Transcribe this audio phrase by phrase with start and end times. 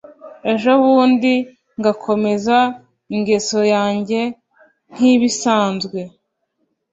[0.51, 1.33] Ejobundi
[1.79, 2.57] ngakomeza
[3.15, 4.19] ingeso yanjye
[4.93, 5.99] nkibisanzwe